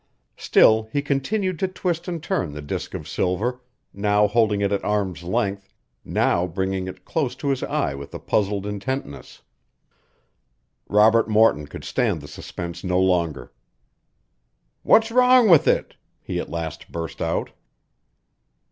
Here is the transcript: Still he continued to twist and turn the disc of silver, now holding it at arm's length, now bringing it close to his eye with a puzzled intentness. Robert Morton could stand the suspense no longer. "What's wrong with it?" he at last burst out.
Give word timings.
Still 0.37 0.89
he 0.91 1.03
continued 1.03 1.59
to 1.59 1.67
twist 1.67 2.07
and 2.07 2.23
turn 2.23 2.53
the 2.53 2.61
disc 2.63 2.95
of 2.95 3.07
silver, 3.07 3.61
now 3.93 4.25
holding 4.25 4.61
it 4.61 4.71
at 4.71 4.83
arm's 4.83 5.21
length, 5.21 5.75
now 6.03 6.47
bringing 6.47 6.87
it 6.87 7.05
close 7.05 7.35
to 7.35 7.49
his 7.49 7.61
eye 7.61 7.93
with 7.93 8.11
a 8.15 8.17
puzzled 8.17 8.65
intentness. 8.65 9.43
Robert 10.89 11.29
Morton 11.29 11.67
could 11.67 11.83
stand 11.83 12.19
the 12.19 12.27
suspense 12.27 12.83
no 12.83 12.99
longer. 12.99 13.51
"What's 14.81 15.11
wrong 15.11 15.47
with 15.47 15.67
it?" 15.67 15.97
he 16.19 16.39
at 16.39 16.49
last 16.49 16.91
burst 16.91 17.21
out. 17.21 17.51